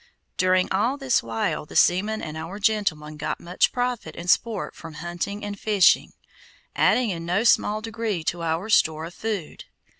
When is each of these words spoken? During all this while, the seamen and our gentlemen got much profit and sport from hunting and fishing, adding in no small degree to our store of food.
During 0.35 0.67
all 0.71 0.97
this 0.97 1.21
while, 1.21 1.67
the 1.67 1.75
seamen 1.75 2.23
and 2.23 2.35
our 2.35 2.57
gentlemen 2.57 3.17
got 3.17 3.39
much 3.39 3.71
profit 3.71 4.15
and 4.15 4.27
sport 4.31 4.73
from 4.73 4.95
hunting 4.95 5.45
and 5.45 5.59
fishing, 5.59 6.13
adding 6.75 7.11
in 7.11 7.23
no 7.23 7.43
small 7.43 7.81
degree 7.81 8.23
to 8.23 8.41
our 8.41 8.67
store 8.67 9.05
of 9.05 9.13
food. 9.13 9.65